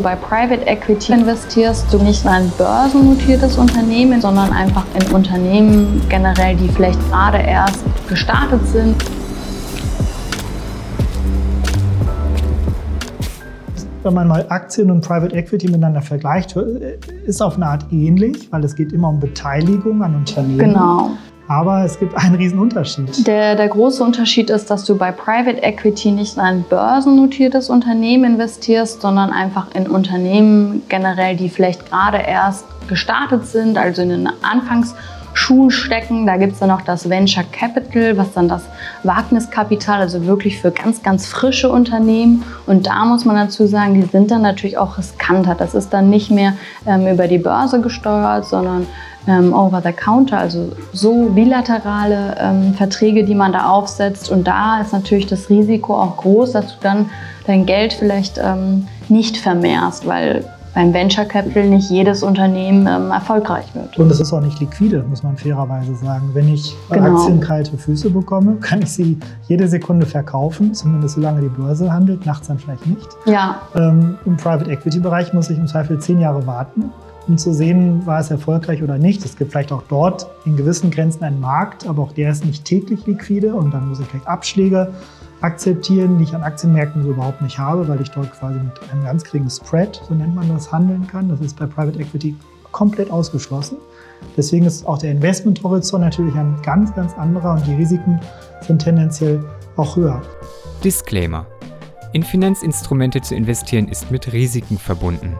Bei 0.00 0.14
Private 0.14 0.64
Equity 0.64 1.12
investierst 1.12 1.92
du 1.92 1.98
nicht 1.98 2.22
in 2.22 2.30
ein 2.30 2.52
börsennotiertes 2.56 3.58
Unternehmen, 3.58 4.20
sondern 4.20 4.52
einfach 4.52 4.84
in 4.94 5.12
Unternehmen 5.12 6.00
generell, 6.08 6.54
die 6.54 6.68
vielleicht 6.68 7.00
gerade 7.10 7.38
erst 7.38 7.84
gestartet 8.08 8.64
sind. 8.68 8.94
Wenn 14.04 14.14
man 14.14 14.28
mal 14.28 14.46
Aktien 14.48 14.92
und 14.92 15.00
Private 15.00 15.34
Equity 15.34 15.66
miteinander 15.66 16.00
vergleicht, 16.00 16.54
ist 17.26 17.42
auf 17.42 17.56
eine 17.56 17.66
Art 17.66 17.86
ähnlich, 17.90 18.52
weil 18.52 18.62
es 18.62 18.76
geht 18.76 18.92
immer 18.92 19.08
um 19.08 19.18
Beteiligung 19.18 20.00
an 20.04 20.14
Unternehmen. 20.14 20.58
Genau. 20.58 21.10
Aber 21.48 21.84
es 21.84 21.98
gibt 21.98 22.14
einen 22.14 22.34
riesen 22.34 22.58
Unterschied. 22.58 23.26
Der, 23.26 23.56
der 23.56 23.68
große 23.68 24.04
Unterschied 24.04 24.50
ist, 24.50 24.70
dass 24.70 24.84
du 24.84 24.96
bei 24.96 25.10
Private 25.12 25.62
Equity 25.62 26.10
nicht 26.10 26.36
in 26.36 26.42
ein 26.42 26.62
börsennotiertes 26.62 27.70
Unternehmen 27.70 28.34
investierst, 28.34 29.00
sondern 29.00 29.30
einfach 29.30 29.74
in 29.74 29.86
Unternehmen 29.86 30.82
generell, 30.88 31.36
die 31.36 31.48
vielleicht 31.48 31.88
gerade 31.88 32.18
erst 32.18 32.66
gestartet 32.86 33.46
sind, 33.46 33.78
also 33.78 34.02
in 34.02 34.10
den 34.10 34.28
Anfangsschuhen 35.38 35.70
stecken. 35.70 36.26
Da 36.26 36.36
gibt 36.36 36.54
es 36.54 36.58
dann 36.58 36.68
noch 36.68 36.82
das 36.82 37.08
Venture 37.08 37.44
Capital, 37.50 38.16
was 38.16 38.32
dann 38.32 38.48
das 38.48 38.62
Wagniskapital, 39.02 40.00
also 40.00 40.26
wirklich 40.26 40.60
für 40.60 40.70
ganz, 40.70 41.02
ganz 41.02 41.26
frische 41.26 41.70
Unternehmen. 41.70 42.44
Und 42.66 42.86
da 42.86 43.04
muss 43.04 43.24
man 43.24 43.36
dazu 43.36 43.66
sagen, 43.66 43.94
die 43.94 44.08
sind 44.08 44.30
dann 44.30 44.42
natürlich 44.42 44.78
auch 44.78 44.98
riskanter. 44.98 45.54
Das 45.54 45.74
ist 45.74 45.90
dann 45.92 46.10
nicht 46.10 46.30
mehr 46.30 46.54
ähm, 46.86 47.06
über 47.06 47.28
die 47.28 47.38
Börse 47.38 47.80
gesteuert, 47.80 48.46
sondern 48.46 48.86
ähm, 49.26 49.52
over 49.52 49.80
the 49.82 49.92
counter, 49.92 50.38
also 50.38 50.72
so 50.92 51.26
bilaterale 51.30 52.36
ähm, 52.40 52.74
Verträge, 52.74 53.24
die 53.24 53.34
man 53.34 53.52
da 53.52 53.68
aufsetzt. 53.68 54.30
Und 54.30 54.46
da 54.46 54.80
ist 54.80 54.92
natürlich 54.92 55.26
das 55.26 55.50
Risiko 55.50 55.94
auch 55.94 56.16
groß, 56.16 56.52
dass 56.52 56.66
du 56.66 56.74
dann 56.82 57.10
dein 57.46 57.64
Geld 57.64 57.92
vielleicht 57.92 58.38
ähm, 58.38 58.88
nicht 59.08 59.36
vermehrst, 59.36 60.06
weil 60.06 60.44
beim 60.74 60.92
Venture 60.92 61.24
Capital 61.24 61.68
nicht 61.68 61.90
jedes 61.90 62.22
Unternehmen 62.22 62.86
ähm, 62.86 63.10
erfolgreich 63.10 63.66
wird. 63.74 63.98
Und 63.98 64.10
es 64.10 64.20
ist 64.20 64.32
auch 64.32 64.40
nicht 64.40 64.60
liquide, 64.60 65.04
muss 65.08 65.22
man 65.22 65.36
fairerweise 65.36 65.94
sagen. 65.96 66.30
Wenn 66.34 66.52
ich 66.52 66.76
genau. 66.90 67.16
Aktien 67.16 67.40
kalte 67.40 67.76
Füße 67.76 68.10
bekomme, 68.10 68.56
kann 68.60 68.82
ich 68.82 68.92
sie 68.92 69.18
jede 69.48 69.68
Sekunde 69.68 70.06
verkaufen, 70.06 70.74
zumindest 70.74 71.16
solange 71.16 71.40
die 71.40 71.48
Börse 71.48 71.92
handelt, 71.92 72.26
nachts 72.26 72.48
dann 72.48 72.58
vielleicht 72.58 72.86
nicht. 72.86 73.08
Ja. 73.26 73.60
Ähm, 73.74 74.18
Im 74.24 74.36
Private 74.36 74.70
Equity 74.70 75.00
Bereich 75.00 75.32
muss 75.32 75.50
ich 75.50 75.58
im 75.58 75.66
Zweifel 75.66 75.98
zehn 75.98 76.20
Jahre 76.20 76.46
warten 76.46 76.90
um 77.28 77.36
zu 77.36 77.52
sehen, 77.52 78.06
war 78.06 78.20
es 78.20 78.30
erfolgreich 78.30 78.82
oder 78.82 78.96
nicht. 78.96 79.24
Es 79.24 79.36
gibt 79.36 79.52
vielleicht 79.52 79.70
auch 79.70 79.82
dort 79.88 80.28
in 80.46 80.56
gewissen 80.56 80.90
Grenzen 80.90 81.22
einen 81.24 81.40
Markt, 81.40 81.86
aber 81.86 82.02
auch 82.02 82.12
der 82.12 82.30
ist 82.30 82.44
nicht 82.44 82.64
täglich 82.64 83.06
liquide 83.06 83.54
und 83.54 83.72
dann 83.72 83.88
muss 83.88 84.00
ich 84.00 84.06
vielleicht 84.06 84.26
Abschläge 84.26 84.92
akzeptieren, 85.40 86.18
die 86.18 86.24
ich 86.24 86.34
an 86.34 86.42
Aktienmärkten 86.42 87.02
so 87.02 87.10
überhaupt 87.10 87.42
nicht 87.42 87.58
habe, 87.58 87.86
weil 87.88 88.00
ich 88.00 88.10
dort 88.10 88.32
quasi 88.32 88.58
mit 88.58 88.72
einem 88.90 89.04
ganz 89.04 89.24
geringen 89.24 89.50
Spread, 89.50 90.00
so 90.08 90.14
nennt 90.14 90.34
man 90.34 90.48
das, 90.48 90.72
handeln 90.72 91.06
kann. 91.06 91.28
Das 91.28 91.40
ist 91.40 91.58
bei 91.58 91.66
Private 91.66 91.98
Equity 92.00 92.34
komplett 92.72 93.10
ausgeschlossen. 93.10 93.78
Deswegen 94.36 94.66
ist 94.66 94.86
auch 94.86 94.98
der 94.98 95.12
Investmenthorizont 95.12 96.04
natürlich 96.04 96.34
ein 96.34 96.56
ganz, 96.62 96.94
ganz 96.94 97.16
anderer 97.16 97.54
und 97.54 97.66
die 97.66 97.74
Risiken 97.74 98.20
sind 98.66 98.82
tendenziell 98.82 99.42
auch 99.76 99.96
höher. 99.96 100.22
Disclaimer. 100.82 101.46
In 102.12 102.22
Finanzinstrumente 102.22 103.20
zu 103.20 103.34
investieren 103.34 103.88
ist 103.88 104.10
mit 104.10 104.32
Risiken 104.32 104.78
verbunden. 104.78 105.36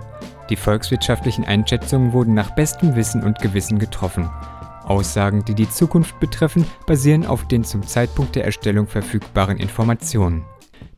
Die 0.51 0.57
volkswirtschaftlichen 0.57 1.45
Einschätzungen 1.45 2.13
wurden 2.13 2.35
nach 2.35 2.55
bestem 2.55 2.95
Wissen 2.95 3.23
und 3.23 3.39
Gewissen 3.41 3.79
getroffen. 3.79 4.31
Aussagen, 4.89 5.45
die 5.45 5.55
die 5.55 5.71
Zukunft 5.71 6.19
betreffen, 6.21 6.65
basieren 6.87 7.27
auf 7.27 7.47
den 7.47 7.65
zum 7.65 7.87
Zeitpunkt 7.87 8.37
der 8.37 8.45
Erstellung 8.45 8.87
verfügbaren 8.87 9.59
Informationen. 9.59 10.45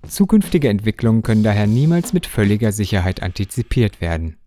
Zukünftige 0.06 0.68
Entwicklungen 0.68 1.22
können 1.22 1.42
daher 1.42 1.66
niemals 1.66 2.12
mit 2.12 2.26
völliger 2.26 2.72
Sicherheit 2.72 3.22
antizipiert 3.22 4.00
werden 4.00 4.39